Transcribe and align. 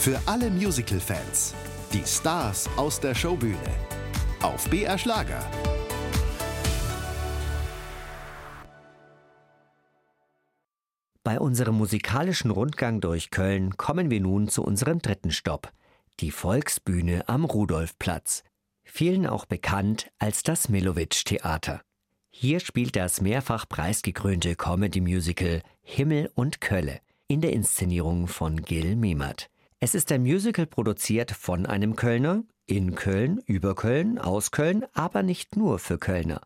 Für 0.00 0.18
alle 0.24 0.48
Musical-Fans. 0.48 1.52
Die 1.92 2.02
Stars 2.06 2.70
aus 2.78 2.98
der 3.00 3.14
Showbühne. 3.14 3.58
Auf 4.40 4.66
BR 4.70 4.96
Schlager. 4.96 5.44
Bei 11.22 11.38
unserem 11.38 11.74
musikalischen 11.74 12.50
Rundgang 12.50 13.02
durch 13.02 13.30
Köln 13.30 13.76
kommen 13.76 14.08
wir 14.08 14.22
nun 14.22 14.48
zu 14.48 14.64
unserem 14.64 15.00
dritten 15.00 15.32
Stopp. 15.32 15.70
Die 16.20 16.30
Volksbühne 16.30 17.28
am 17.28 17.44
Rudolfplatz. 17.44 18.42
Vielen 18.82 19.26
auch 19.26 19.44
bekannt 19.44 20.10
als 20.18 20.42
das 20.42 20.70
Milowitsch 20.70 21.26
Theater. 21.26 21.82
Hier 22.30 22.60
spielt 22.60 22.96
das 22.96 23.20
mehrfach 23.20 23.68
preisgekrönte 23.68 24.56
Comedy-Musical 24.56 25.60
Himmel 25.82 26.30
und 26.34 26.62
Kölle 26.62 27.00
in 27.28 27.42
der 27.42 27.52
Inszenierung 27.52 28.28
von 28.28 28.62
Gil 28.62 28.96
Memert. 28.96 29.50
Es 29.82 29.94
ist 29.94 30.12
ein 30.12 30.20
Musical 30.20 30.66
produziert 30.66 31.30
von 31.30 31.64
einem 31.64 31.96
Kölner, 31.96 32.44
in 32.66 32.94
Köln, 32.94 33.40
über 33.46 33.74
Köln, 33.74 34.18
aus 34.18 34.50
Köln, 34.50 34.84
aber 34.92 35.22
nicht 35.22 35.56
nur 35.56 35.78
für 35.78 35.96
Kölner. 35.96 36.42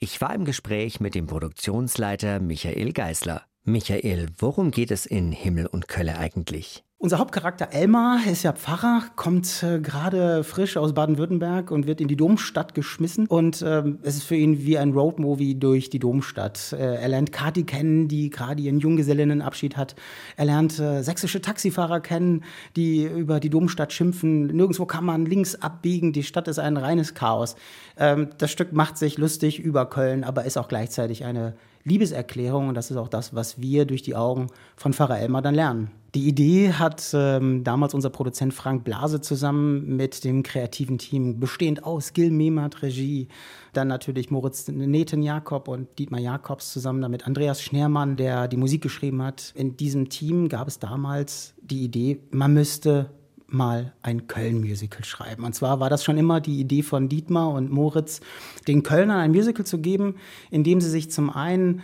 Ich 0.00 0.20
war 0.20 0.34
im 0.34 0.44
Gespräch 0.44 0.98
mit 0.98 1.14
dem 1.14 1.28
Produktionsleiter 1.28 2.40
Michael 2.40 2.92
Geisler. 2.92 3.46
Michael, 3.62 4.30
worum 4.36 4.72
geht 4.72 4.90
es 4.90 5.06
in 5.06 5.30
Himmel 5.30 5.66
und 5.66 5.86
Kölle 5.86 6.18
eigentlich? 6.18 6.82
Unser 7.02 7.18
Hauptcharakter 7.18 7.72
Elmar 7.72 8.20
ist 8.30 8.44
ja 8.44 8.52
Pfarrer, 8.52 9.02
kommt 9.16 9.64
äh, 9.64 9.80
gerade 9.80 10.44
frisch 10.44 10.76
aus 10.76 10.94
Baden-Württemberg 10.94 11.72
und 11.72 11.88
wird 11.88 12.00
in 12.00 12.06
die 12.06 12.14
Domstadt 12.14 12.76
geschmissen. 12.76 13.26
Und 13.26 13.60
ähm, 13.66 13.98
es 14.02 14.18
ist 14.18 14.22
für 14.22 14.36
ihn 14.36 14.64
wie 14.64 14.78
ein 14.78 14.92
Roadmovie 14.92 15.56
durch 15.56 15.90
die 15.90 15.98
Domstadt. 15.98 16.72
Äh, 16.72 17.02
er 17.02 17.08
lernt 17.08 17.32
Kati 17.32 17.64
kennen, 17.64 18.06
die 18.06 18.30
gerade 18.30 18.62
ihren 18.62 18.78
Junggesellinnenabschied 18.78 19.76
hat. 19.76 19.96
Er 20.36 20.44
lernt 20.44 20.78
äh, 20.78 21.02
sächsische 21.02 21.40
Taxifahrer 21.40 21.98
kennen, 21.98 22.44
die 22.76 23.02
über 23.02 23.40
die 23.40 23.50
Domstadt 23.50 23.92
schimpfen. 23.92 24.46
Nirgendwo 24.46 24.86
kann 24.86 25.04
man 25.04 25.26
links 25.26 25.56
abbiegen. 25.56 26.12
Die 26.12 26.22
Stadt 26.22 26.46
ist 26.46 26.60
ein 26.60 26.76
reines 26.76 27.14
Chaos. 27.14 27.56
Ähm, 27.96 28.28
das 28.38 28.52
Stück 28.52 28.72
macht 28.72 28.96
sich 28.96 29.18
lustig 29.18 29.58
über 29.58 29.86
Köln, 29.86 30.22
aber 30.22 30.44
ist 30.44 30.56
auch 30.56 30.68
gleichzeitig 30.68 31.24
eine 31.24 31.54
Liebeserklärung. 31.84 32.68
Und 32.68 32.74
das 32.74 32.90
ist 32.90 32.96
auch 32.96 33.08
das, 33.08 33.34
was 33.34 33.60
wir 33.60 33.84
durch 33.84 34.02
die 34.02 34.16
Augen 34.16 34.48
von 34.76 34.92
Pfarrer 34.92 35.18
Elmar 35.18 35.42
dann 35.42 35.54
lernen. 35.54 35.90
Die 36.14 36.28
Idee 36.28 36.74
hat 36.74 37.10
ähm, 37.14 37.64
damals 37.64 37.94
unser 37.94 38.10
Produzent 38.10 38.52
Frank 38.52 38.84
Blase 38.84 39.22
zusammen 39.22 39.96
mit 39.96 40.24
dem 40.24 40.42
kreativen 40.42 40.98
Team, 40.98 41.40
bestehend 41.40 41.84
aus 41.84 42.12
Gil 42.12 42.30
Mehmet, 42.30 42.82
Regie, 42.82 43.28
dann 43.72 43.88
natürlich 43.88 44.30
Moritz 44.30 44.68
Neten 44.68 45.22
Jakob 45.22 45.68
und 45.68 45.98
Dietmar 45.98 46.20
Jakobs 46.20 46.70
zusammen 46.70 47.00
damit 47.00 47.26
Andreas 47.26 47.62
Schneermann, 47.62 48.16
der 48.16 48.46
die 48.46 48.58
Musik 48.58 48.82
geschrieben 48.82 49.22
hat. 49.22 49.54
In 49.56 49.78
diesem 49.78 50.10
Team 50.10 50.50
gab 50.50 50.68
es 50.68 50.78
damals 50.78 51.54
die 51.62 51.82
Idee, 51.82 52.20
man 52.30 52.52
müsste 52.52 53.08
mal 53.52 53.92
ein 54.02 54.26
Köln-Musical 54.26 55.04
schreiben. 55.04 55.44
Und 55.44 55.54
zwar 55.54 55.80
war 55.80 55.90
das 55.90 56.04
schon 56.04 56.18
immer 56.18 56.40
die 56.40 56.60
Idee 56.60 56.82
von 56.82 57.08
Dietmar 57.08 57.50
und 57.50 57.70
Moritz, 57.70 58.20
den 58.66 58.82
Kölnern 58.82 59.18
ein 59.18 59.30
Musical 59.30 59.66
zu 59.66 59.78
geben, 59.78 60.16
in 60.50 60.64
dem 60.64 60.80
sie 60.80 60.90
sich 60.90 61.10
zum 61.10 61.30
einen 61.30 61.82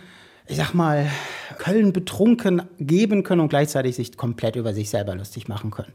ich 0.49 0.57
sag 0.57 0.73
mal, 0.73 1.07
Köln 1.59 1.93
betrunken 1.93 2.63
geben 2.79 3.21
können 3.21 3.41
und 3.41 3.49
gleichzeitig 3.49 3.95
sich 3.95 4.17
komplett 4.17 4.55
über 4.55 4.73
sich 4.73 4.89
selber 4.89 5.13
lustig 5.13 5.47
machen 5.47 5.69
können. 5.69 5.93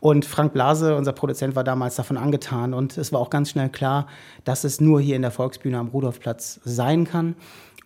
Und 0.00 0.24
Frank 0.24 0.52
Blase, 0.52 0.96
unser 0.96 1.12
Produzent, 1.12 1.54
war 1.54 1.62
damals 1.62 1.94
davon 1.94 2.16
angetan 2.16 2.74
und 2.74 2.98
es 2.98 3.12
war 3.12 3.20
auch 3.20 3.30
ganz 3.30 3.50
schnell 3.50 3.68
klar, 3.68 4.08
dass 4.42 4.64
es 4.64 4.80
nur 4.80 5.00
hier 5.00 5.14
in 5.14 5.22
der 5.22 5.30
Volksbühne 5.30 5.78
am 5.78 5.88
Rudolfplatz 5.88 6.60
sein 6.64 7.04
kann. 7.04 7.36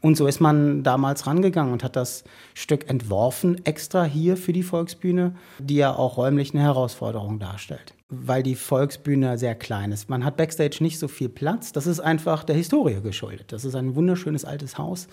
Und 0.07 0.17
so 0.17 0.29
ist 0.29 0.39
man 0.39 0.85
damals 0.85 1.27
rangegangen 1.27 1.73
und 1.73 1.83
hat 1.83 1.97
das 1.97 2.23
Stück 2.55 2.89
entworfen, 2.89 3.61
extra 3.67 4.05
hier 4.05 4.37
für 4.37 4.53
die 4.53 4.63
Volksbühne, 4.63 5.35
die 5.59 5.75
ja 5.75 5.97
auch 5.97 6.17
räumlich 6.17 6.55
eine 6.55 6.63
Herausforderung 6.63 7.41
darstellt 7.41 7.93
weil 8.09 8.45
die 8.45 8.55
Volksbühne 8.55 9.37
sehr 9.37 9.57
klein 9.57 9.91
ist. 9.91 10.09
Man 10.09 10.25
hat 10.25 10.37
backstage 10.37 10.77
nicht 10.81 11.01
so 11.01 11.09
viel 11.09 11.29
Platz. 11.29 11.73
Das 11.73 11.89
ist 11.89 11.99
einfach 11.99 12.45
der 12.45 12.55
Historie 12.55 13.01
geschuldet. 13.01 13.51
Das 13.51 13.65
ist 13.65 13.75
ein 13.75 13.97
wunderschönes 13.97 14.45
altes 14.45 14.79
Haus. 14.79 15.09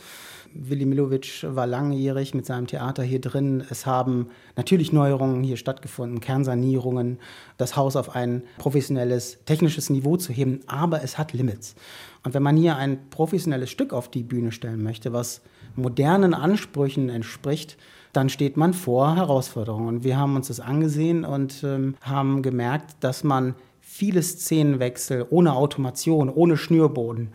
Willi 0.55 0.85
Milovic 0.85 1.45
war 1.47 1.67
langjährig 1.67 2.33
mit 2.33 2.45
seinem 2.45 2.67
Theater 2.67 3.03
hier 3.03 3.21
drin. 3.21 3.63
Es 3.69 3.85
haben 3.85 4.27
natürlich 4.55 4.93
Neuerungen 4.93 5.43
hier 5.43 5.57
stattgefunden, 5.57 6.19
Kernsanierungen, 6.19 7.19
das 7.57 7.75
Haus 7.75 7.95
auf 7.95 8.15
ein 8.15 8.43
professionelles, 8.57 9.39
technisches 9.45 9.89
Niveau 9.89 10.17
zu 10.17 10.31
heben, 10.31 10.61
aber 10.67 11.03
es 11.03 11.17
hat 11.17 11.33
Limits. 11.33 11.75
Und 12.23 12.33
wenn 12.33 12.43
man 12.43 12.57
hier 12.57 12.75
ein 12.77 13.09
professionelles 13.09 13.69
Stück 13.69 13.93
auf 13.93 14.09
die 14.09 14.23
Bühne 14.23 14.51
stellen 14.51 14.83
möchte, 14.83 15.13
was 15.13 15.41
modernen 15.75 16.33
Ansprüchen 16.33 17.09
entspricht, 17.09 17.77
dann 18.13 18.29
steht 18.29 18.57
man 18.57 18.73
vor 18.73 19.15
Herausforderungen. 19.15 20.03
Wir 20.03 20.17
haben 20.17 20.35
uns 20.35 20.47
das 20.47 20.59
angesehen 20.59 21.25
und 21.25 21.63
ähm, 21.63 21.95
haben 22.01 22.43
gemerkt, 22.43 22.95
dass 22.99 23.23
man 23.23 23.55
viele 23.85 24.23
Szenenwechsel 24.23 25.27
ohne 25.29 25.53
Automation, 25.53 26.29
ohne 26.29 26.55
Schnürboden, 26.55 27.29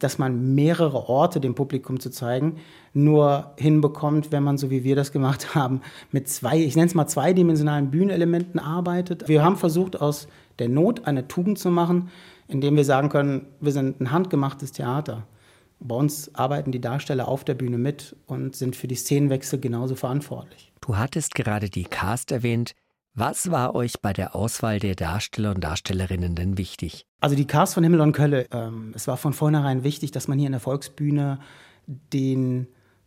dass 0.00 0.18
man 0.18 0.54
mehrere 0.54 1.08
Orte 1.08 1.40
dem 1.40 1.54
Publikum 1.54 1.98
zu 1.98 2.10
zeigen, 2.10 2.58
nur 2.92 3.54
hinbekommt, 3.56 4.30
wenn 4.30 4.42
man, 4.42 4.58
so 4.58 4.70
wie 4.70 4.84
wir 4.84 4.96
das 4.96 5.12
gemacht 5.12 5.54
haben, 5.54 5.80
mit 6.12 6.28
zwei, 6.28 6.58
ich 6.58 6.76
nenne 6.76 6.88
es 6.88 6.94
mal 6.94 7.06
zweidimensionalen 7.06 7.90
Bühnenelementen 7.90 8.60
arbeitet. 8.60 9.28
Wir 9.28 9.42
haben 9.42 9.56
versucht, 9.56 10.00
aus 10.00 10.28
der 10.58 10.68
Not 10.68 11.06
eine 11.06 11.26
Tugend 11.26 11.58
zu 11.58 11.70
machen, 11.70 12.10
indem 12.48 12.76
wir 12.76 12.84
sagen 12.84 13.08
können, 13.08 13.46
wir 13.60 13.72
sind 13.72 14.00
ein 14.00 14.12
handgemachtes 14.12 14.72
Theater. 14.72 15.26
Bei 15.80 15.96
uns 15.96 16.34
arbeiten 16.34 16.70
die 16.70 16.80
Darsteller 16.80 17.26
auf 17.26 17.44
der 17.44 17.54
Bühne 17.54 17.78
mit 17.78 18.14
und 18.26 18.54
sind 18.54 18.76
für 18.76 18.88
die 18.88 18.94
Szenenwechsel 18.94 19.58
genauso 19.58 19.94
verantwortlich. 19.96 20.70
Du 20.82 20.96
hattest 20.96 21.34
gerade 21.34 21.70
die 21.70 21.84
Cast 21.84 22.30
erwähnt. 22.30 22.74
Was 23.16 23.52
war 23.52 23.76
euch 23.76 24.00
bei 24.02 24.12
der 24.12 24.34
Auswahl 24.34 24.80
der 24.80 24.96
Darsteller 24.96 25.52
und 25.52 25.62
Darstellerinnen 25.62 26.34
denn 26.34 26.58
wichtig? 26.58 27.06
Also 27.20 27.36
die 27.36 27.46
Cast 27.46 27.74
von 27.74 27.84
Himmel 27.84 28.00
und 28.00 28.10
Kölle, 28.10 28.48
ähm, 28.50 28.92
es 28.96 29.06
war 29.06 29.16
von 29.16 29.32
vornherein 29.32 29.84
wichtig, 29.84 30.10
dass 30.10 30.26
man 30.26 30.36
hier 30.36 30.46
in 30.46 30.52
der 30.52 30.60
Volksbühne 30.60 31.38
den 31.86 32.66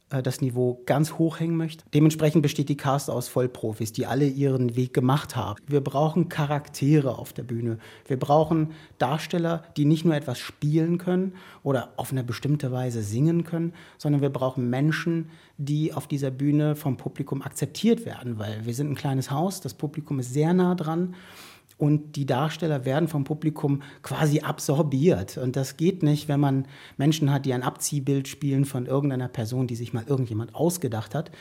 das 0.10 0.40
Niveau 0.40 0.82
ganz 0.86 1.14
hoch 1.14 1.40
hängen 1.40 1.58
möchte. 1.58 1.84
Dementsprechend 1.94 2.42
besteht 2.42 2.70
die 2.70 2.78
Cast 2.78 3.10
aus 3.10 3.28
Vollprofis, 3.28 3.92
die 3.92 4.06
alle 4.06 4.26
ihren 4.26 4.76
Weg 4.76 4.94
gemacht 4.94 5.36
haben. 5.36 5.60
Wir 5.68 5.82
brauchen 5.82 6.30
Charaktere 6.30 7.18
auf 7.18 7.34
der 7.34 7.44
Bühne. 7.44 7.78
Wir 8.06 8.18
brauchen 8.18 8.72
Darsteller, 9.00 9.64
die 9.76 9.84
nicht 9.84 10.06
nur 10.06 10.16
etwas 10.16 10.40
spielen 10.40 10.98
können 10.98 11.34
oder 11.62 11.92
auf 11.98 12.12
eine 12.12 12.24
bestimmte 12.24 12.72
Weise 12.72 13.02
singen 13.02 13.44
können, 13.44 13.74
sondern 13.98 14.22
wir 14.22 14.30
brauchen 14.30 14.70
Menschen, 14.70 15.30
die 15.58 15.94
auf 15.94 16.08
dieser 16.08 16.32
Bühne 16.32 16.76
vom 16.76 16.96
Publikum 16.96 17.42
akzeptiert 17.42 18.06
werden, 18.06 18.40
weil 18.40 18.66
wir 18.66 18.74
sind 18.74 18.90
ein 18.90 18.96
kleines 18.96 19.30
Haus, 19.32 19.60
das 19.60 19.74
Publikum 19.74 20.20
ist 20.20 20.34
sehr 20.34 20.54
nah 20.54 20.76
dran 20.76 21.16
und 21.78 22.16
die 22.16 22.26
Darsteller 22.26 22.86
werden 22.86 23.08
vom 23.08 23.24
Publikum 23.24 23.84
quasi 24.02 24.40
absorbiert. 24.40 25.38
Und 25.38 25.56
das 25.56 25.78
geht 25.78 26.02
nicht, 26.02 26.28
wenn 26.28 26.40
man 26.40 26.68
Menschen 26.98 27.32
hat, 27.32 27.46
die 27.46 27.54
ein 27.54 27.62
Abziehbild 27.62 28.28
spielen 28.28 28.66
von 28.66 28.88
irgendeiner 28.88 29.28
Person, 29.28 29.68
die 29.68 29.76
sich 29.76 29.94
mal 29.94 30.04
irgendjemand 30.08 30.56
ausgedacht 30.56 31.14
hat. 31.14 31.32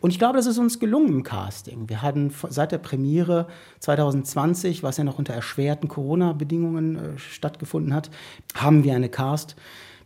Und 0.00 0.10
ich 0.10 0.18
glaube, 0.18 0.36
das 0.36 0.46
ist 0.46 0.58
uns 0.58 0.78
gelungen 0.78 1.08
im 1.08 1.22
Casting. 1.22 1.88
Wir 1.88 2.02
hatten 2.02 2.30
seit 2.50 2.72
der 2.72 2.78
Premiere 2.78 3.46
2020, 3.80 4.82
was 4.82 4.98
ja 4.98 5.04
noch 5.04 5.18
unter 5.18 5.32
erschwerten 5.32 5.88
Corona-Bedingungen 5.88 6.96
äh, 6.96 7.18
stattgefunden 7.18 7.94
hat, 7.94 8.10
haben 8.54 8.84
wir 8.84 8.94
eine 8.94 9.08
Cast 9.08 9.56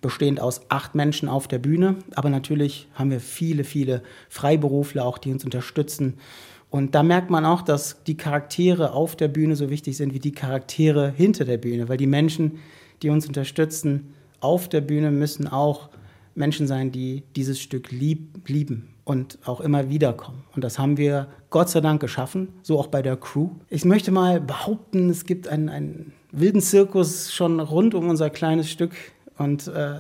bestehend 0.00 0.40
aus 0.40 0.62
acht 0.68 0.94
Menschen 0.94 1.28
auf 1.28 1.48
der 1.48 1.58
Bühne. 1.58 1.96
Aber 2.14 2.30
natürlich 2.30 2.88
haben 2.94 3.10
wir 3.10 3.20
viele, 3.20 3.64
viele 3.64 4.02
Freiberufler 4.28 5.04
auch, 5.04 5.18
die 5.18 5.32
uns 5.32 5.44
unterstützen 5.44 6.18
und 6.70 6.94
da 6.94 7.02
merkt 7.02 7.30
man 7.30 7.44
auch, 7.44 7.62
dass 7.62 8.02
die 8.04 8.16
Charaktere 8.16 8.92
auf 8.92 9.16
der 9.16 9.28
Bühne 9.28 9.56
so 9.56 9.70
wichtig 9.70 9.96
sind 9.96 10.14
wie 10.14 10.20
die 10.20 10.32
Charaktere 10.32 11.10
hinter 11.10 11.44
der 11.44 11.58
Bühne, 11.58 11.88
weil 11.88 11.96
die 11.96 12.06
Menschen, 12.06 12.58
die 13.02 13.10
uns 13.10 13.26
unterstützen 13.26 14.14
auf 14.40 14.68
der 14.68 14.80
Bühne, 14.80 15.10
müssen 15.10 15.48
auch 15.48 15.88
Menschen 16.34 16.68
sein, 16.68 16.92
die 16.92 17.24
dieses 17.34 17.60
Stück 17.60 17.90
lieb, 17.90 18.48
lieben 18.48 18.88
und 19.04 19.38
auch 19.44 19.60
immer 19.60 19.90
wieder 19.90 20.12
kommen. 20.12 20.44
Und 20.54 20.62
das 20.62 20.78
haben 20.78 20.96
wir 20.96 21.26
Gott 21.50 21.68
sei 21.68 21.80
Dank 21.80 22.00
geschaffen, 22.00 22.48
so 22.62 22.78
auch 22.78 22.86
bei 22.86 23.02
der 23.02 23.16
Crew. 23.16 23.50
Ich 23.68 23.84
möchte 23.84 24.12
mal 24.12 24.40
behaupten, 24.40 25.10
es 25.10 25.24
gibt 25.26 25.48
einen, 25.48 25.68
einen 25.68 26.12
wilden 26.30 26.60
Zirkus 26.60 27.32
schon 27.32 27.58
rund 27.58 27.94
um 27.94 28.08
unser 28.08 28.30
kleines 28.30 28.70
Stück 28.70 28.92
und 29.36 29.66
äh, 29.66 29.96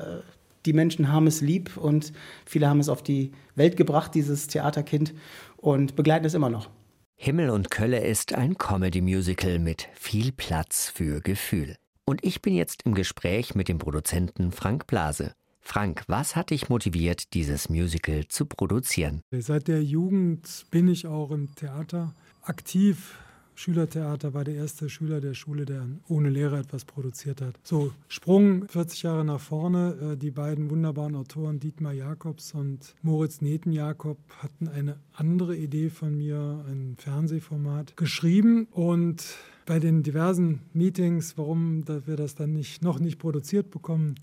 die 0.66 0.72
Menschen 0.72 1.10
haben 1.12 1.26
es 1.26 1.40
lieb 1.40 1.76
und 1.76 2.12
viele 2.44 2.68
haben 2.68 2.80
es 2.80 2.88
auf 2.88 3.02
die 3.02 3.32
Welt 3.54 3.76
gebracht, 3.76 4.14
dieses 4.14 4.46
Theaterkind 4.46 5.14
und 5.56 5.96
begleiten 5.96 6.26
es 6.26 6.34
immer 6.34 6.50
noch. 6.50 6.70
Himmel 7.16 7.50
und 7.50 7.70
Kölle 7.70 8.00
ist 8.00 8.34
ein 8.34 8.56
Comedy-Musical 8.56 9.58
mit 9.58 9.88
viel 9.92 10.32
Platz 10.32 10.88
für 10.88 11.20
Gefühl. 11.20 11.76
Und 12.06 12.24
ich 12.24 12.40
bin 12.40 12.54
jetzt 12.54 12.82
im 12.86 12.94
Gespräch 12.94 13.54
mit 13.54 13.68
dem 13.68 13.78
Produzenten 13.78 14.52
Frank 14.52 14.86
Blase. 14.86 15.34
Frank, 15.60 16.02
was 16.08 16.34
hat 16.34 16.50
dich 16.50 16.68
motiviert, 16.68 17.34
dieses 17.34 17.68
Musical 17.68 18.26
zu 18.26 18.46
produzieren? 18.46 19.20
Seit 19.30 19.68
der 19.68 19.84
Jugend 19.84 20.66
bin 20.70 20.88
ich 20.88 21.06
auch 21.06 21.30
im 21.30 21.54
Theater 21.54 22.14
aktiv, 22.42 23.18
Schülertheater, 23.60 24.32
war 24.32 24.44
der 24.44 24.54
erste 24.54 24.88
Schüler 24.88 25.20
der 25.20 25.34
Schule, 25.34 25.66
der 25.66 25.86
ohne 26.08 26.30
Lehrer 26.30 26.60
etwas 26.60 26.86
produziert 26.86 27.42
hat. 27.42 27.60
So, 27.62 27.92
Sprung 28.08 28.66
40 28.68 29.02
Jahre 29.02 29.22
nach 29.22 29.38
vorne. 29.38 30.14
Äh, 30.14 30.16
die 30.16 30.30
beiden 30.30 30.70
wunderbaren 30.70 31.14
Autoren 31.14 31.60
Dietmar 31.60 31.92
Jakobs 31.92 32.54
und 32.54 32.94
Moritz 33.02 33.42
Neten-Jakob 33.42 34.16
hatten 34.38 34.68
eine 34.68 34.96
andere 35.12 35.54
Idee 35.54 35.90
von 35.90 36.16
mir, 36.16 36.64
ein 36.68 36.96
Fernsehformat, 36.96 37.98
geschrieben 37.98 38.66
und 38.70 39.36
bei 39.66 39.78
den 39.78 40.02
diversen 40.02 40.62
Meetings, 40.72 41.36
warum 41.36 41.84
wir 41.86 42.16
das 42.16 42.34
dann 42.36 42.54
nicht, 42.54 42.82
noch 42.82 42.98
nicht 42.98 43.18
produziert 43.18 43.70
bekommen, 43.70 44.14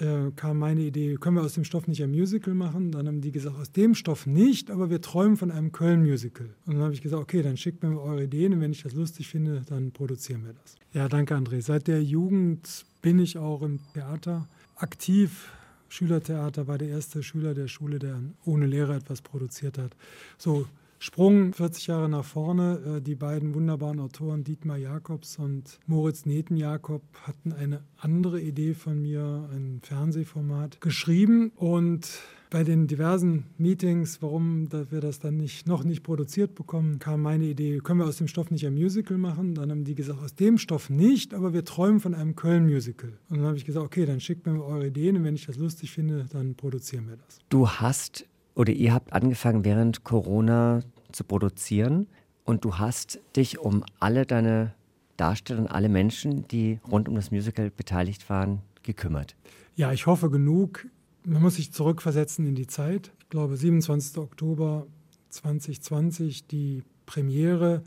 äh, 0.00 0.30
kam 0.36 0.58
meine 0.58 0.82
Idee, 0.82 1.16
können 1.16 1.36
wir 1.36 1.42
aus 1.42 1.54
dem 1.54 1.64
Stoff 1.64 1.86
nicht 1.86 2.02
ein 2.02 2.10
Musical 2.10 2.54
machen? 2.54 2.92
Dann 2.92 3.06
haben 3.06 3.20
die 3.20 3.32
gesagt, 3.32 3.56
aus 3.56 3.72
dem 3.72 3.94
Stoff 3.94 4.26
nicht, 4.26 4.70
aber 4.70 4.90
wir 4.90 5.00
träumen 5.00 5.36
von 5.36 5.50
einem 5.50 5.72
Köln-Musical. 5.72 6.48
Und 6.66 6.74
dann 6.74 6.82
habe 6.82 6.94
ich 6.94 7.02
gesagt, 7.02 7.22
okay, 7.22 7.42
dann 7.42 7.56
schickt 7.56 7.82
mir 7.82 8.00
eure 8.00 8.24
Ideen 8.24 8.52
und 8.54 8.60
wenn 8.60 8.72
ich 8.72 8.82
das 8.82 8.94
lustig 8.94 9.28
finde, 9.28 9.62
dann 9.68 9.92
produzieren 9.92 10.44
wir 10.44 10.52
das. 10.52 10.76
Ja, 10.92 11.08
danke 11.08 11.34
André. 11.34 11.60
Seit 11.60 11.86
der 11.86 12.02
Jugend 12.02 12.84
bin 13.02 13.18
ich 13.18 13.38
auch 13.38 13.62
im 13.62 13.78
Theater 13.94 14.48
aktiv. 14.76 15.52
Schülertheater 15.88 16.66
war 16.68 16.78
der 16.78 16.88
erste 16.88 17.22
Schüler 17.22 17.54
der 17.54 17.68
Schule, 17.68 17.98
der 17.98 18.20
ohne 18.44 18.66
Lehrer 18.66 18.96
etwas 18.96 19.22
produziert 19.22 19.78
hat. 19.78 19.96
So 20.38 20.66
Sprung 21.02 21.54
40 21.54 21.86
Jahre 21.86 22.10
nach 22.10 22.26
vorne. 22.26 22.98
Äh, 22.98 23.00
die 23.00 23.14
beiden 23.14 23.54
wunderbaren 23.54 24.00
Autoren 24.00 24.44
Dietmar 24.44 24.76
Jakobs 24.76 25.38
und 25.38 25.80
Moritz 25.86 26.26
Neten-Jakob 26.26 27.02
hatten 27.22 27.54
eine 27.54 27.82
andere 27.96 28.38
Idee 28.38 28.74
von 28.74 29.00
mir, 29.00 29.48
ein 29.50 29.80
Fernsehformat, 29.82 30.82
geschrieben 30.82 31.52
und 31.56 32.20
bei 32.50 32.64
den 32.64 32.86
diversen 32.86 33.44
Meetings, 33.56 34.20
warum 34.20 34.68
wir 34.72 35.00
das 35.00 35.20
dann 35.20 35.36
nicht, 35.36 35.66
noch 35.66 35.84
nicht 35.84 36.02
produziert 36.02 36.54
bekommen, 36.54 36.98
kam 36.98 37.22
meine 37.22 37.44
Idee, 37.44 37.78
können 37.78 38.00
wir 38.00 38.06
aus 38.06 38.18
dem 38.18 38.28
Stoff 38.28 38.50
nicht 38.50 38.66
ein 38.66 38.74
Musical 38.74 39.16
machen? 39.16 39.54
Dann 39.54 39.70
haben 39.70 39.84
die 39.84 39.94
gesagt, 39.94 40.20
aus 40.20 40.34
dem 40.34 40.58
Stoff 40.58 40.90
nicht, 40.90 41.32
aber 41.32 41.52
wir 41.54 41.64
träumen 41.64 42.00
von 42.00 42.14
einem 42.14 42.34
Köln-Musical. 42.34 43.12
Und 43.30 43.38
dann 43.38 43.46
habe 43.46 43.56
ich 43.56 43.64
gesagt, 43.64 43.86
okay, 43.86 44.04
dann 44.04 44.20
schickt 44.20 44.46
mir 44.46 44.62
eure 44.62 44.88
Ideen 44.88 45.16
und 45.16 45.24
wenn 45.24 45.36
ich 45.36 45.46
das 45.46 45.56
lustig 45.56 45.92
finde, 45.92 46.26
dann 46.30 46.56
produzieren 46.56 47.08
wir 47.08 47.16
das. 47.16 47.38
Du 47.48 47.68
hast 47.68 48.26
oder 48.54 48.72
ihr 48.72 48.92
habt 48.92 49.12
angefangen 49.12 49.64
während 49.64 50.04
Corona 50.04 50.80
zu 51.12 51.24
produzieren 51.24 52.06
und 52.44 52.64
du 52.64 52.78
hast 52.78 53.20
dich 53.36 53.58
um 53.58 53.84
alle 53.98 54.26
deine 54.26 54.74
Darsteller 55.16 55.60
und 55.60 55.66
alle 55.68 55.88
Menschen, 55.88 56.48
die 56.48 56.80
rund 56.90 57.08
um 57.08 57.14
das 57.14 57.30
Musical 57.30 57.70
beteiligt 57.70 58.28
waren, 58.30 58.60
gekümmert. 58.82 59.36
Ja, 59.76 59.92
ich 59.92 60.06
hoffe 60.06 60.30
genug. 60.30 60.86
Man 61.24 61.42
muss 61.42 61.56
sich 61.56 61.72
zurückversetzen 61.72 62.46
in 62.46 62.54
die 62.54 62.66
Zeit. 62.66 63.12
Ich 63.20 63.28
glaube, 63.28 63.56
27. 63.56 64.18
Oktober 64.18 64.86
2020, 65.28 66.46
die 66.46 66.82
Premiere, 67.06 67.82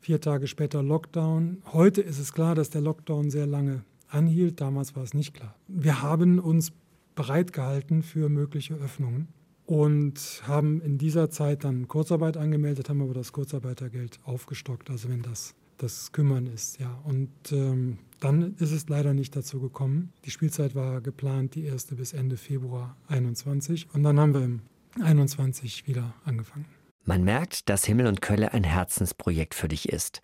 vier 0.00 0.20
Tage 0.20 0.48
später 0.48 0.82
Lockdown. 0.82 1.62
Heute 1.72 2.02
ist 2.02 2.18
es 2.18 2.32
klar, 2.32 2.54
dass 2.54 2.70
der 2.70 2.80
Lockdown 2.80 3.30
sehr 3.30 3.46
lange 3.46 3.84
anhielt. 4.08 4.60
Damals 4.60 4.96
war 4.96 5.04
es 5.04 5.14
nicht 5.14 5.32
klar. 5.32 5.54
Wir 5.68 6.02
haben 6.02 6.38
uns 6.38 6.72
bereit 7.14 7.52
gehalten 7.52 8.02
für 8.02 8.28
mögliche 8.28 8.74
Öffnungen 8.74 9.28
und 9.66 10.42
haben 10.46 10.80
in 10.82 10.98
dieser 10.98 11.30
Zeit 11.30 11.64
dann 11.64 11.88
Kurzarbeit 11.88 12.36
angemeldet, 12.36 12.88
haben 12.88 13.02
aber 13.02 13.14
das 13.14 13.32
Kurzarbeitergeld 13.32 14.20
aufgestockt, 14.24 14.90
also 14.90 15.08
wenn 15.08 15.22
das 15.22 15.54
das 15.78 16.12
Kümmern 16.12 16.46
ist, 16.46 16.78
ja. 16.78 17.00
Und 17.04 17.30
ähm, 17.50 17.98
dann 18.20 18.54
ist 18.58 18.70
es 18.70 18.88
leider 18.88 19.12
nicht 19.12 19.34
dazu 19.34 19.60
gekommen. 19.60 20.12
Die 20.24 20.30
Spielzeit 20.30 20.74
war 20.74 21.00
geplant, 21.00 21.54
die 21.54 21.64
erste 21.64 21.96
bis 21.96 22.12
Ende 22.12 22.36
Februar 22.36 22.96
21 23.08 23.88
und 23.92 24.02
dann 24.02 24.18
haben 24.18 24.34
wir 24.34 24.42
im 24.42 24.62
21 25.02 25.86
wieder 25.86 26.14
angefangen. 26.24 26.66
Man 27.04 27.24
merkt, 27.24 27.68
dass 27.68 27.84
Himmel 27.84 28.06
und 28.06 28.22
Kölle 28.22 28.52
ein 28.52 28.64
Herzensprojekt 28.64 29.54
für 29.54 29.68
dich 29.68 29.88
ist. 29.88 30.22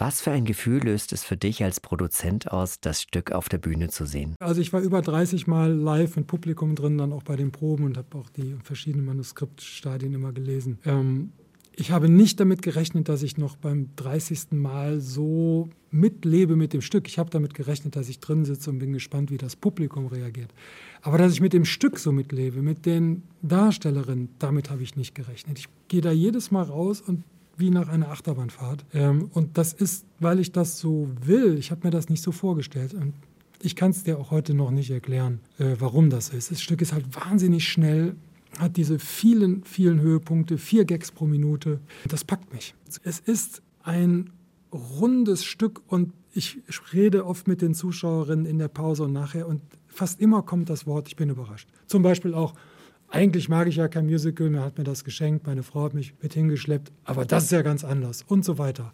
Was 0.00 0.22
für 0.22 0.30
ein 0.30 0.46
Gefühl 0.46 0.82
löst 0.82 1.12
es 1.12 1.24
für 1.24 1.36
dich 1.36 1.62
als 1.62 1.78
Produzent 1.78 2.50
aus, 2.50 2.80
das 2.80 3.02
Stück 3.02 3.32
auf 3.32 3.50
der 3.50 3.58
Bühne 3.58 3.90
zu 3.90 4.06
sehen? 4.06 4.34
Also 4.40 4.62
ich 4.62 4.72
war 4.72 4.80
über 4.80 5.02
30 5.02 5.46
Mal 5.46 5.74
live 5.74 6.16
mit 6.16 6.26
Publikum 6.26 6.74
drin, 6.74 6.96
dann 6.96 7.12
auch 7.12 7.22
bei 7.22 7.36
den 7.36 7.52
Proben 7.52 7.84
und 7.84 7.98
habe 7.98 8.16
auch 8.16 8.30
die 8.30 8.56
verschiedenen 8.64 9.04
Manuskriptstadien 9.04 10.14
immer 10.14 10.32
gelesen. 10.32 10.78
Ähm, 10.86 11.32
ich 11.76 11.90
habe 11.90 12.08
nicht 12.08 12.40
damit 12.40 12.62
gerechnet, 12.62 13.10
dass 13.10 13.22
ich 13.22 13.36
noch 13.36 13.56
beim 13.56 13.90
30. 13.96 14.52
Mal 14.52 15.00
so 15.00 15.68
mitlebe 15.90 16.56
mit 16.56 16.72
dem 16.72 16.80
Stück. 16.80 17.06
Ich 17.06 17.18
habe 17.18 17.28
damit 17.28 17.52
gerechnet, 17.52 17.94
dass 17.94 18.08
ich 18.08 18.20
drin 18.20 18.46
sitze 18.46 18.70
und 18.70 18.78
bin 18.78 18.94
gespannt, 18.94 19.30
wie 19.30 19.36
das 19.36 19.54
Publikum 19.54 20.06
reagiert. 20.06 20.54
Aber 21.02 21.18
dass 21.18 21.34
ich 21.34 21.42
mit 21.42 21.52
dem 21.52 21.66
Stück 21.66 21.98
so 21.98 22.10
mitlebe, 22.10 22.62
mit 22.62 22.86
den 22.86 23.24
Darstellerinnen, 23.42 24.30
damit 24.38 24.70
habe 24.70 24.82
ich 24.82 24.96
nicht 24.96 25.14
gerechnet. 25.14 25.58
Ich 25.58 25.68
gehe 25.88 26.00
da 26.00 26.10
jedes 26.10 26.50
Mal 26.50 26.62
raus 26.62 27.02
und 27.02 27.22
wie 27.60 27.70
nach 27.70 27.88
einer 27.88 28.10
Achterbahnfahrt. 28.10 28.84
Ähm, 28.92 29.30
und 29.32 29.56
das 29.58 29.72
ist, 29.72 30.04
weil 30.18 30.40
ich 30.40 30.52
das 30.52 30.78
so 30.78 31.08
will. 31.22 31.58
Ich 31.58 31.70
habe 31.70 31.86
mir 31.86 31.90
das 31.90 32.08
nicht 32.08 32.22
so 32.22 32.32
vorgestellt. 32.32 32.94
Und 32.94 33.14
ich 33.62 33.76
kann 33.76 33.90
es 33.90 34.02
dir 34.02 34.18
auch 34.18 34.30
heute 34.30 34.54
noch 34.54 34.70
nicht 34.70 34.90
erklären, 34.90 35.40
äh, 35.58 35.76
warum 35.78 36.10
das 36.10 36.30
ist. 36.30 36.50
Das 36.50 36.60
Stück 36.60 36.80
ist 36.82 36.92
halt 36.92 37.04
wahnsinnig 37.14 37.68
schnell, 37.68 38.16
hat 38.58 38.76
diese 38.76 38.98
vielen, 38.98 39.62
vielen 39.64 40.00
Höhepunkte, 40.00 40.58
vier 40.58 40.84
Gags 40.84 41.12
pro 41.12 41.26
Minute. 41.26 41.80
Das 42.08 42.24
packt 42.24 42.52
mich. 42.52 42.74
Es 43.04 43.20
ist 43.20 43.62
ein 43.82 44.30
rundes 44.72 45.44
Stück 45.44 45.82
und 45.86 46.12
ich 46.32 46.58
rede 46.92 47.26
oft 47.26 47.48
mit 47.48 47.60
den 47.60 47.74
Zuschauerinnen 47.74 48.46
in 48.46 48.58
der 48.58 48.68
Pause 48.68 49.04
und 49.04 49.12
nachher 49.12 49.48
und 49.48 49.62
fast 49.88 50.20
immer 50.20 50.42
kommt 50.42 50.70
das 50.70 50.86
Wort, 50.86 51.08
ich 51.08 51.16
bin 51.16 51.28
überrascht. 51.28 51.68
Zum 51.86 52.02
Beispiel 52.02 52.34
auch, 52.34 52.54
eigentlich 53.10 53.48
mag 53.48 53.66
ich 53.68 53.76
ja 53.76 53.88
kein 53.88 54.06
Musical, 54.06 54.50
mir 54.50 54.62
hat 54.62 54.78
mir 54.78 54.84
das 54.84 55.04
geschenkt, 55.04 55.46
meine 55.46 55.62
Frau 55.62 55.84
hat 55.84 55.94
mich 55.94 56.14
mit 56.22 56.34
hingeschleppt, 56.34 56.92
aber 57.04 57.24
das 57.24 57.44
ist 57.44 57.52
ja 57.52 57.62
ganz 57.62 57.84
anders 57.84 58.24
und 58.26 58.44
so 58.44 58.58
weiter. 58.58 58.92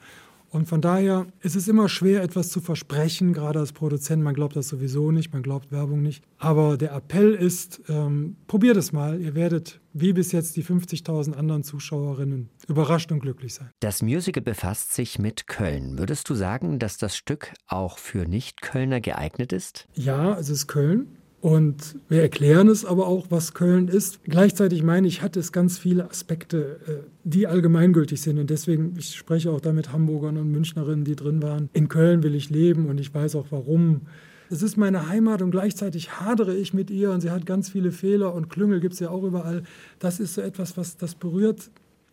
Und 0.48 0.68
von 0.68 0.80
daher 0.80 1.26
ist 1.40 1.56
es 1.56 1.68
immer 1.68 1.88
schwer, 1.88 2.22
etwas 2.22 2.48
zu 2.48 2.60
versprechen, 2.60 3.32
gerade 3.32 3.58
als 3.58 3.72
Produzent. 3.72 4.22
Man 4.22 4.32
glaubt 4.32 4.56
das 4.56 4.68
sowieso 4.68 5.10
nicht, 5.10 5.32
man 5.32 5.42
glaubt 5.42 5.72
Werbung 5.72 6.02
nicht. 6.02 6.24
Aber 6.38 6.76
der 6.78 6.92
Appell 6.92 7.34
ist, 7.34 7.82
ähm, 7.88 8.36
probiert 8.46 8.76
es 8.76 8.92
mal. 8.92 9.20
Ihr 9.20 9.34
werdet, 9.34 9.80
wie 9.92 10.12
bis 10.12 10.32
jetzt 10.32 10.56
die 10.56 10.64
50.000 10.64 11.34
anderen 11.34 11.62
Zuschauerinnen, 11.62 12.48
überrascht 12.68 13.10
und 13.12 13.20
glücklich 13.20 13.54
sein. 13.54 13.70
Das 13.80 14.02
Musical 14.02 14.42
befasst 14.42 14.94
sich 14.94 15.18
mit 15.18 15.46
Köln. 15.46 15.98
Würdest 15.98 16.30
du 16.30 16.34
sagen, 16.34 16.78
dass 16.78 16.96
das 16.96 17.16
Stück 17.16 17.52
auch 17.66 17.98
für 17.98 18.26
Nicht-Kölner 18.26 19.00
geeignet 19.00 19.52
ist? 19.52 19.88
Ja, 19.94 20.38
es 20.38 20.48
ist 20.48 20.68
Köln. 20.68 21.18
Und 21.46 21.94
wir 22.08 22.22
erklären 22.22 22.66
es 22.66 22.84
aber 22.84 23.06
auch, 23.06 23.26
was 23.30 23.54
Köln 23.54 23.86
ist. 23.86 24.18
Gleichzeitig 24.24 24.82
meine 24.82 25.06
ich, 25.06 25.22
hat 25.22 25.36
es 25.36 25.52
ganz 25.52 25.78
viele 25.78 26.10
Aspekte, 26.10 26.80
äh, 26.88 27.08
die 27.22 27.46
allgemeingültig 27.46 28.20
sind. 28.20 28.40
Und 28.40 28.50
deswegen, 28.50 28.96
ich 28.98 29.14
spreche 29.14 29.52
auch 29.52 29.60
da 29.60 29.72
mit 29.72 29.92
Hamburgern 29.92 30.38
und 30.38 30.50
Münchnerinnen, 30.50 31.04
die 31.04 31.14
drin 31.14 31.40
waren. 31.44 31.70
In 31.72 31.88
Köln 31.88 32.24
will 32.24 32.34
ich 32.34 32.50
leben 32.50 32.88
und 32.88 32.98
ich 32.98 33.14
weiß 33.14 33.36
auch 33.36 33.46
warum. 33.50 34.08
Es 34.50 34.60
ist 34.60 34.76
meine 34.76 35.08
Heimat 35.08 35.40
und 35.40 35.52
gleichzeitig 35.52 36.20
hadere 36.20 36.56
ich 36.56 36.74
mit 36.74 36.90
ihr 36.90 37.12
und 37.12 37.20
sie 37.20 37.30
hat 37.30 37.46
ganz 37.46 37.68
viele 37.68 37.92
Fehler 37.92 38.34
und 38.34 38.50
Klüngel 38.50 38.80
gibt 38.80 38.94
es 38.94 38.98
ja 38.98 39.10
auch 39.10 39.22
überall. 39.22 39.62
Das 40.00 40.18
ist 40.18 40.34
so 40.34 40.40
etwas, 40.40 40.76
was 40.76 40.96
das 40.96 41.14
berührt 41.14 41.70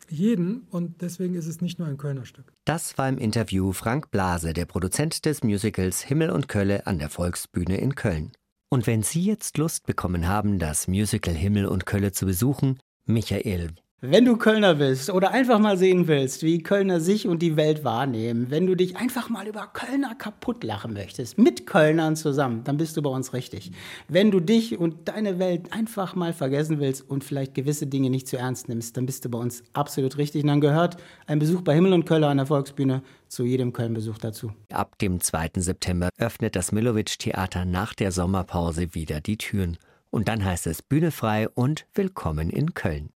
jeden 0.10 0.68
und 0.70 1.02
deswegen 1.02 1.34
ist 1.34 1.48
es 1.48 1.60
nicht 1.60 1.80
nur 1.80 1.88
ein 1.88 1.98
Kölner 1.98 2.26
Stück. 2.26 2.54
Das 2.66 3.00
war 3.00 3.10
im 3.10 3.18
Interview 3.18 3.72
Frank 3.72 4.12
Blase, 4.12 4.54
der 4.54 4.66
Produzent 4.66 5.26
des 5.26 5.42
Musicals 5.42 6.02
Himmel 6.02 6.30
und 6.30 6.48
Kölle 6.48 6.86
an 6.86 7.00
der 7.00 7.10
Volksbühne 7.10 7.78
in 7.78 7.96
Köln. 7.96 8.32
Und 8.74 8.88
wenn 8.88 9.04
Sie 9.04 9.22
jetzt 9.22 9.60
Lust 9.60 9.86
bekommen 9.86 10.28
haben, 10.28 10.58
das 10.58 10.88
Musical 10.88 11.36
Himmel 11.36 11.68
und 11.68 11.86
Kölle 11.86 12.12
zu 12.12 12.26
besuchen, 12.26 12.80
Michael, 13.06 13.76
wenn 14.06 14.26
du 14.26 14.36
Kölner 14.36 14.76
bist 14.76 15.10
oder 15.10 15.32
einfach 15.32 15.60
mal 15.60 15.78
sehen 15.78 16.10
willst, 16.10 16.44
wie 16.44 16.62
Kölner 16.62 17.00
sich 17.00 17.26
und 17.26 17.42
die 17.42 17.56
Welt 17.56 17.86
wahrnehmen, 17.86 18.48
wenn 18.50 18.68
du 18.68 18.76
dich 18.76 18.98
einfach 18.98 19.30
mal 19.30 19.48
über 19.48 19.66
Kölner 19.68 20.14
kaputt 20.14 20.66
lachen 20.66 20.92
möchtest, 20.92 21.38
mit 21.38 21.66
Kölnern 21.66 22.18
zusammen, 22.18 22.66
dann 22.66 22.76
bist 22.76 22.98
du 22.98 23.02
bei 23.02 23.10
uns 23.10 23.32
richtig. 23.32 23.72
Wenn 24.10 24.30
du 24.30 24.42
dich 24.42 24.78
und 24.78 25.08
deine 25.08 25.40
Welt 25.40 25.72
einfach 25.72 26.16
mal 26.16 26.34
vergessen 26.34 26.82
willst 26.82 27.10
und 27.10 27.24
vielleicht 27.24 27.54
gewisse 27.54 27.88
Dinge 27.88 28.10
nicht 28.10 28.28
zu 28.28 28.36
ernst 28.36 28.68
nimmst, 28.68 28.98
dann 28.98 29.06
bist 29.06 29.24
du 29.24 29.30
bei 29.30 29.38
uns 29.38 29.64
absolut 29.72 30.18
richtig. 30.18 30.44
Und 30.44 30.50
dann 30.50 30.60
gehört 30.60 30.98
ein 31.26 31.40
Besuch 31.40 31.62
bei 31.62 31.74
Himmel 31.74 31.94
und 31.94 32.06
Köller 32.06 32.28
an 32.28 32.38
der 32.38 32.48
Volksbühne 32.48 33.04
zu 33.30 33.46
jedem 33.46 33.72
Köln-Besuch 33.72 34.18
dazu. 34.18 34.52
Ab 34.74 35.00
dem 35.00 35.22
2. 35.22 35.52
September 35.56 36.10
öffnet 36.18 36.58
das 36.58 36.74
Millowitsch-Theater 36.74 37.64
nach 37.64 37.94
der 37.94 38.12
Sommerpause 38.12 38.96
wieder 38.96 39.22
die 39.22 39.38
Türen. 39.38 39.78
Und 40.10 40.28
dann 40.28 40.44
heißt 40.44 40.68
es 40.68 40.82
Bühne 40.82 41.12
frei 41.12 41.48
und 41.48 41.86
willkommen 41.94 42.50
in 42.50 42.74
Köln. 42.74 43.14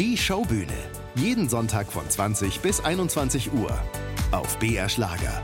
Die 0.00 0.16
Showbühne. 0.16 0.78
Jeden 1.16 1.46
Sonntag 1.50 1.92
von 1.92 2.08
20 2.08 2.60
bis 2.60 2.82
21 2.82 3.52
Uhr. 3.52 3.78
Auf 4.32 4.58
BR 4.58 4.88
Schlager. 4.88 5.42